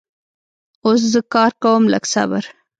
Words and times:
اوس 0.85 1.01
زه 1.13 1.19
کار 1.33 1.51
کوم 1.63 1.83
لږ 1.93 2.03
صبر 2.13 2.43